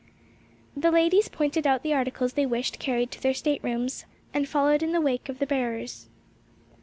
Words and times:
The 0.75 0.89
ladies 0.89 1.27
pointed 1.29 1.67
out 1.67 1.83
the 1.83 1.93
articles 1.93 2.33
they 2.33 2.47
wished 2.47 2.79
carried 2.79 3.11
to 3.11 3.21
their 3.21 3.35
staterooms 3.35 4.05
and 4.33 4.49
followed 4.49 4.81
in 4.81 4.93
the 4.93 4.99
wake 4.99 5.29
of 5.29 5.37
the 5.37 5.45
bearers. 5.45 6.07